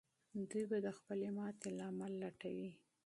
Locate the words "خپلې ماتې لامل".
0.97-2.13